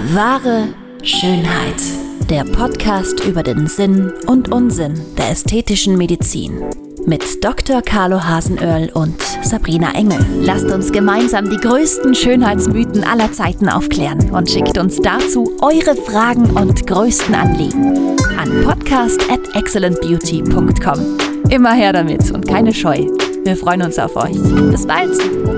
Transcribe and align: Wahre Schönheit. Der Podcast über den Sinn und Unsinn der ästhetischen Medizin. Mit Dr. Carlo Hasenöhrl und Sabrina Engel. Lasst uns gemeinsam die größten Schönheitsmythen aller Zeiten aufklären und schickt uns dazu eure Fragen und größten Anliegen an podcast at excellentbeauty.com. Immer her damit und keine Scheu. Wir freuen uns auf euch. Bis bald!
Wahre 0.00 0.68
Schönheit. 1.02 1.74
Der 2.30 2.44
Podcast 2.44 3.24
über 3.24 3.42
den 3.42 3.66
Sinn 3.66 4.12
und 4.26 4.52
Unsinn 4.52 4.94
der 5.16 5.30
ästhetischen 5.30 5.98
Medizin. 5.98 6.62
Mit 7.04 7.44
Dr. 7.44 7.82
Carlo 7.82 8.22
Hasenöhrl 8.22 8.90
und 8.94 9.20
Sabrina 9.42 9.92
Engel. 9.94 10.24
Lasst 10.40 10.66
uns 10.66 10.92
gemeinsam 10.92 11.50
die 11.50 11.56
größten 11.56 12.14
Schönheitsmythen 12.14 13.02
aller 13.02 13.32
Zeiten 13.32 13.68
aufklären 13.68 14.30
und 14.30 14.48
schickt 14.48 14.78
uns 14.78 15.00
dazu 15.02 15.50
eure 15.60 15.96
Fragen 15.96 16.50
und 16.50 16.86
größten 16.86 17.34
Anliegen 17.34 18.16
an 18.38 18.62
podcast 18.62 19.20
at 19.30 19.40
excellentbeauty.com. 19.56 21.18
Immer 21.50 21.72
her 21.72 21.92
damit 21.92 22.30
und 22.30 22.46
keine 22.46 22.72
Scheu. 22.72 23.04
Wir 23.44 23.56
freuen 23.56 23.82
uns 23.82 23.98
auf 23.98 24.14
euch. 24.14 24.38
Bis 24.70 24.86
bald! 24.86 25.57